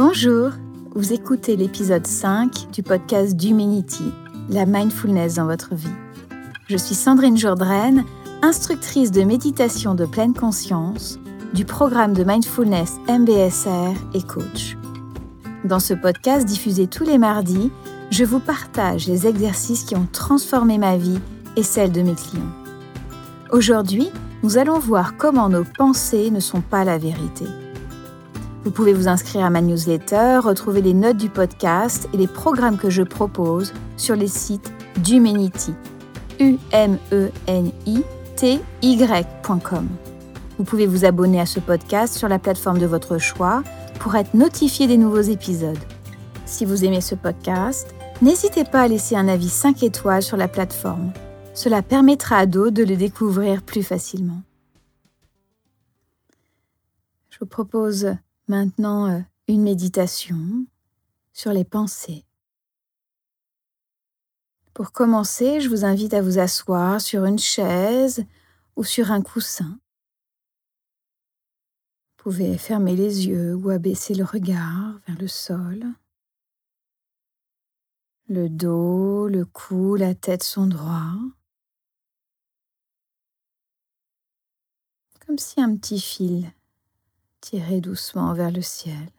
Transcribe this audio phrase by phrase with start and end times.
[0.00, 0.52] Bonjour,
[0.94, 4.12] vous écoutez l'épisode 5 du podcast d'Humanity,
[4.48, 5.88] la mindfulness dans votre vie.
[6.68, 8.04] Je suis Sandrine Jourdraine,
[8.42, 11.18] instructrice de méditation de pleine conscience
[11.52, 14.76] du programme de mindfulness MBSR et coach.
[15.64, 17.72] Dans ce podcast diffusé tous les mardis,
[18.12, 21.18] je vous partage les exercices qui ont transformé ma vie
[21.56, 22.54] et celle de mes clients.
[23.50, 24.10] Aujourd'hui,
[24.44, 27.46] nous allons voir comment nos pensées ne sont pas la vérité.
[28.64, 32.76] Vous pouvez vous inscrire à ma newsletter, retrouver les notes du podcast et les programmes
[32.76, 35.74] que je propose sur les sites d'Humanity.
[36.40, 38.02] u m e n i
[38.36, 39.88] t y.com.
[40.58, 43.62] Vous pouvez vous abonner à ce podcast sur la plateforme de votre choix
[44.00, 45.78] pour être notifié des nouveaux épisodes.
[46.44, 50.48] Si vous aimez ce podcast, n'hésitez pas à laisser un avis 5 étoiles sur la
[50.48, 51.12] plateforme.
[51.54, 54.42] Cela permettra à d'autres de le découvrir plus facilement.
[57.30, 58.14] Je vous propose
[58.48, 60.66] maintenant euh, une méditation
[61.32, 62.24] sur les pensées.
[64.74, 68.24] Pour commencer, je vous invite à vous asseoir sur une chaise
[68.76, 69.78] ou sur un coussin.
[72.10, 75.86] Vous pouvez fermer les yeux ou abaisser le regard vers le sol.
[78.28, 81.16] Le dos, le cou, la tête sont droits.
[85.28, 86.50] comme si un petit fil
[87.40, 89.10] tirait doucement vers le ciel.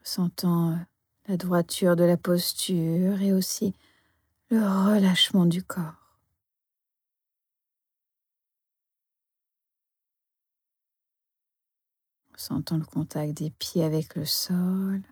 [0.00, 0.76] Ressentant euh,
[1.28, 3.74] la droiture de la posture et aussi
[4.50, 6.08] le relâchement du corps.
[12.38, 15.02] sentant le contact des pieds avec le sol.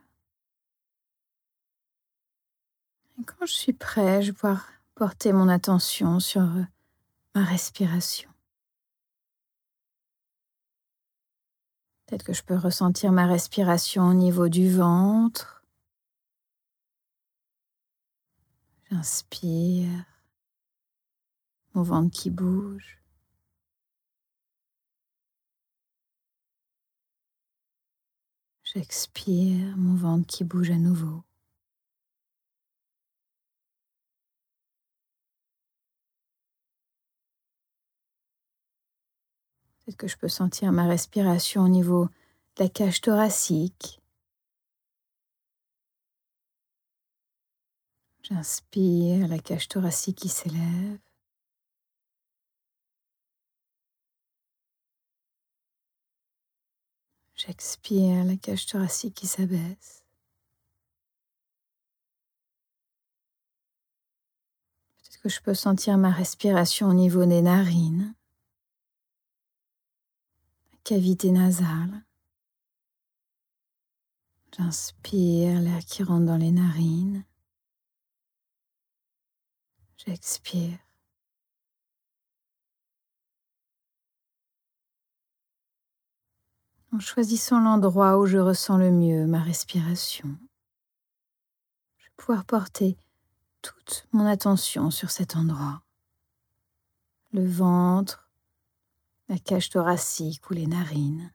[3.25, 6.64] Quand je suis prêt, je vais pouvoir porter mon attention sur euh,
[7.34, 8.28] ma respiration.
[12.06, 15.65] Peut-être que je peux ressentir ma respiration au niveau du ventre.
[18.91, 20.05] J'inspire,
[21.75, 22.99] mon ventre qui bouge.
[28.62, 31.25] J'expire, mon ventre qui bouge à nouveau.
[39.86, 42.06] Peut-être que je peux sentir ma respiration au niveau
[42.56, 44.00] de la cage thoracique?
[48.25, 50.98] J'inspire, la cage thoracique qui s'élève.
[57.36, 60.02] J'expire la cage thoracique qui s'abaisse.
[64.98, 68.16] Peut-être que je peux sentir ma respiration au niveau des narines,
[70.86, 72.04] cavité nasale.
[74.56, 77.24] J'inspire l'air qui rentre dans les narines.
[79.96, 80.78] J'expire.
[86.92, 90.38] en choisissant l'endroit où je ressens le mieux ma respiration.
[91.98, 92.96] Je vais pouvoir porter
[93.60, 95.82] toute mon attention sur cet endroit.
[97.32, 98.25] Le ventre,
[99.28, 101.32] la cage thoracique ou les narines.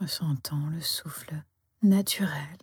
[0.00, 1.44] Ressentant le souffle
[1.82, 2.58] naturel.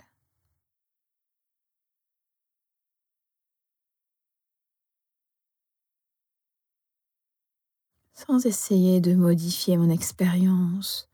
[8.14, 11.10] sans essayer de modifier mon expérience.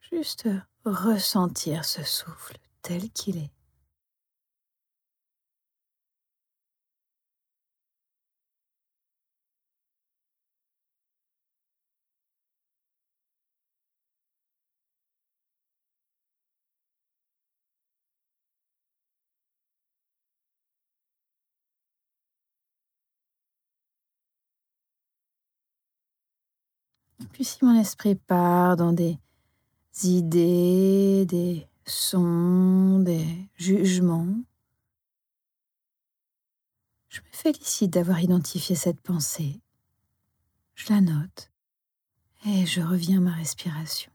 [0.00, 0.48] Juste
[0.84, 3.50] ressentir ce souffle tel qu'il est.
[27.32, 29.18] Puis si mon esprit part dans des
[30.04, 34.34] idées, des sons, des jugements,
[37.08, 39.60] je me félicite d'avoir identifié cette pensée.
[40.74, 41.50] Je la note
[42.44, 44.10] et je reviens à ma respiration.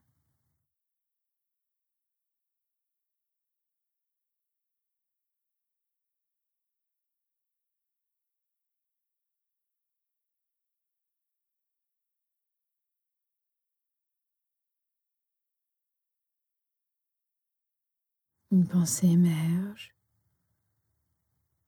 [18.52, 19.96] Une pensée émerge.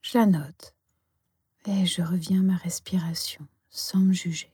[0.01, 0.75] Je la note
[1.65, 4.53] et je reviens à ma respiration sans me juger.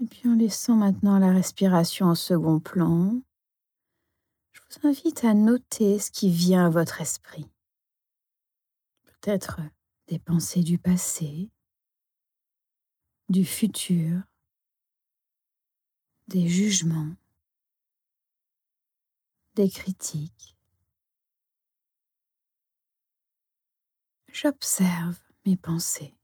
[0.00, 3.20] Et puis en laissant maintenant la respiration au second plan,
[4.52, 7.46] je vous invite à noter ce qui vient à votre esprit.
[9.26, 9.60] Peut-être
[10.06, 11.50] des pensées du passé,
[13.28, 14.22] du futur,
[16.28, 17.16] des jugements,
[19.56, 20.56] des critiques.
[24.32, 26.14] J'observe mes pensées.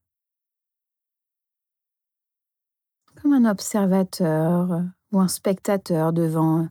[3.17, 6.69] comme un observateur ou un spectateur devant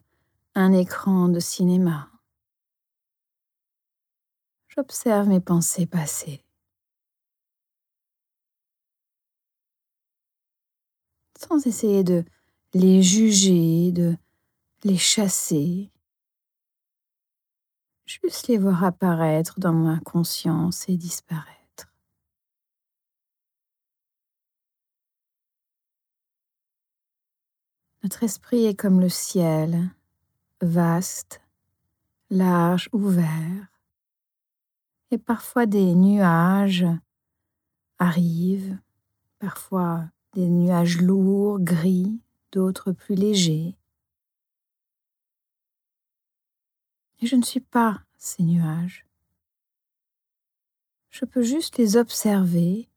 [0.56, 2.11] un écran de cinéma.
[4.74, 6.46] J'observe mes pensées passées.
[11.38, 12.24] Sans essayer de
[12.74, 14.16] les juger, de
[14.86, 15.92] les chasser.
[18.06, 21.92] Juste les voir apparaître dans ma conscience et disparaître.
[28.04, 29.92] Notre esprit est comme le ciel,
[30.62, 31.42] vaste,
[32.30, 33.71] large, ouvert,
[35.12, 36.86] et parfois des nuages
[38.00, 38.80] arrivent,
[39.40, 42.22] parfois des nuages lourds, gris,
[42.52, 43.76] d'autres plus légers.
[47.20, 49.06] Et je ne suis pas ces nuages.
[51.10, 52.90] Je peux juste les observer,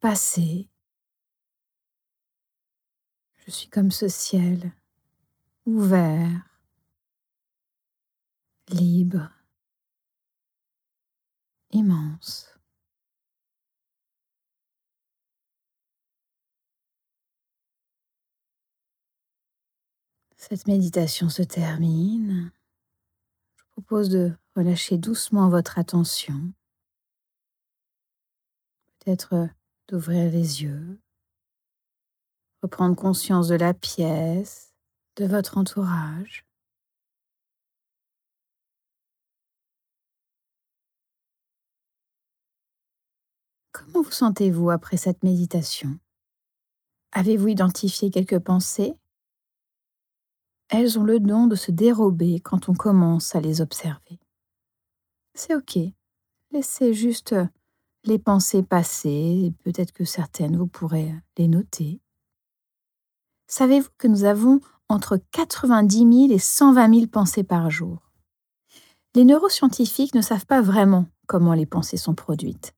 [0.00, 0.68] passer,
[3.46, 4.72] je suis comme ce ciel,
[5.64, 6.60] ouvert,
[8.68, 9.30] libre,
[11.74, 12.58] immense.
[20.36, 22.50] Cette méditation se termine.
[23.56, 26.52] Je vous propose de relâcher doucement votre attention.
[29.00, 29.48] Peut-être
[29.88, 30.98] d'ouvrir les yeux
[32.64, 34.72] reprendre conscience de la pièce,
[35.16, 36.46] de votre entourage.
[43.84, 45.98] Comment vous sentez-vous après cette méditation?
[47.12, 48.94] Avez-vous identifié quelques pensées?
[50.68, 54.18] Elles ont le don de se dérober quand on commence à les observer.
[55.34, 55.78] C'est OK.
[56.50, 57.34] Laissez juste
[58.04, 62.00] les pensées passer, peut-être que certaines vous pourrez les noter.
[63.48, 65.98] Savez-vous que nous avons entre 90
[66.28, 68.10] 000 et 120 000 pensées par jour?
[69.14, 72.74] Les neuroscientifiques ne savent pas vraiment comment les pensées sont produites.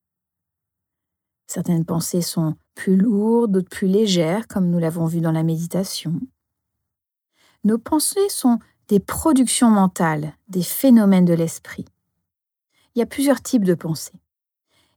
[1.46, 6.20] Certaines pensées sont plus lourdes, d'autres plus légères, comme nous l'avons vu dans la méditation.
[7.64, 8.58] Nos pensées sont
[8.88, 11.84] des productions mentales, des phénomènes de l'esprit.
[12.94, 14.20] Il y a plusieurs types de pensées.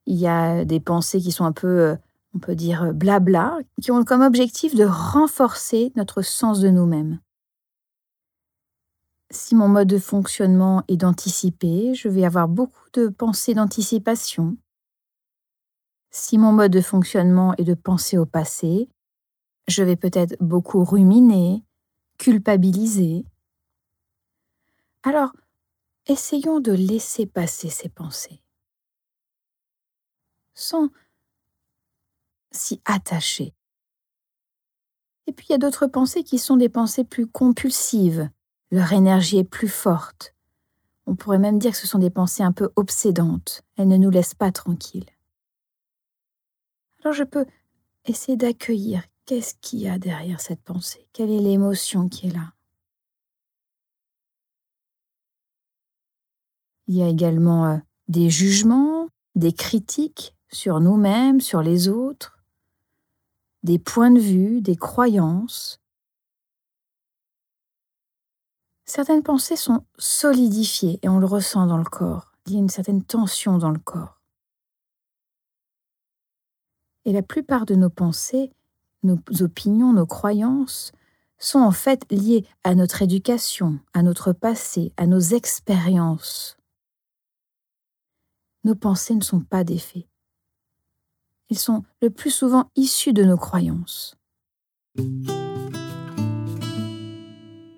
[0.06, 1.96] Il y a des pensées qui sont un peu euh,
[2.36, 7.20] on peut dire euh, blabla, qui ont comme objectif de renforcer notre sens de nous-mêmes.
[9.32, 14.58] Si mon mode de fonctionnement est d'anticiper, je vais avoir beaucoup de pensées d'anticipation.
[16.12, 18.90] Si mon mode de fonctionnement est de penser au passé,
[19.68, 21.64] je vais peut-être beaucoup ruminer,
[22.18, 23.26] culpabiliser.
[25.04, 25.32] Alors,
[26.08, 28.42] essayons de laisser passer ces pensées,
[30.56, 30.90] sans
[32.52, 33.54] si attaché.
[35.28, 38.30] Et puis il y a d'autres pensées qui sont des pensées plus compulsives,
[38.72, 40.34] leur énergie est plus forte.
[41.06, 44.10] On pourrait même dire que ce sont des pensées un peu obsédantes, elles ne nous
[44.10, 45.06] laissent pas tranquilles.
[47.04, 47.46] Alors je peux
[48.06, 52.54] essayer d'accueillir qu'est-ce qu'il y a derrière cette pensée, quelle est l'émotion qui est là?
[56.88, 57.78] Il y a également euh,
[58.08, 62.40] des jugements, des critiques sur nous-mêmes, sur les autres
[63.64, 65.82] des points de vue, des croyances.
[68.86, 72.32] Certaines pensées sont solidifiées et on le ressent dans le corps.
[72.48, 74.19] Il y a une certaine tension dans le corps.
[77.10, 78.52] Et la plupart de nos pensées,
[79.02, 80.92] nos opinions, nos croyances
[81.40, 86.56] sont en fait liées à notre éducation, à notre passé, à nos expériences.
[88.64, 90.06] Nos pensées ne sont pas des faits.
[91.50, 94.16] Ils sont le plus souvent issus de nos croyances.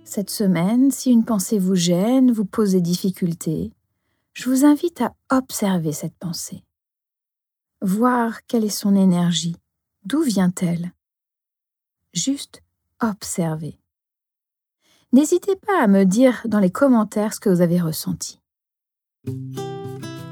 [0.03, 3.71] Cette semaine, si une pensée vous gêne, vous pose des difficultés,
[4.33, 6.65] je vous invite à observer cette pensée,
[7.81, 9.55] voir quelle est son énergie,
[10.05, 10.91] d'où vient-elle?
[12.13, 12.61] Juste
[13.01, 13.79] observer.
[15.13, 18.39] N'hésitez pas à me dire dans les commentaires ce que vous avez ressenti.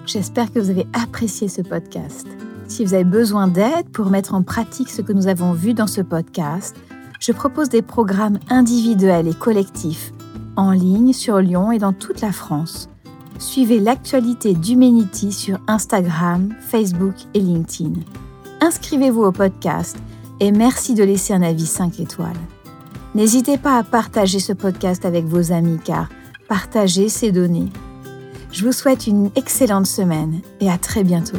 [0.06, 2.28] J'espère que vous avez apprécié ce podcast.
[2.68, 5.88] Si vous avez besoin d'aide pour mettre en pratique ce que nous avons vu dans
[5.88, 6.76] ce podcast,
[7.20, 10.14] je propose des programmes individuels et collectifs
[10.56, 12.90] en ligne sur Lyon et dans toute la France.
[13.40, 18.02] Suivez l'actualité d'Humanity sur Instagram, Facebook et LinkedIn.
[18.60, 19.98] Inscrivez-vous au podcast
[20.42, 22.36] et merci de laisser un avis 5 étoiles.
[23.16, 26.10] N'hésitez pas à partager ce podcast avec vos amis car
[26.50, 27.70] partager, c'est donner.
[28.52, 31.38] Je vous souhaite une excellente semaine et à très bientôt.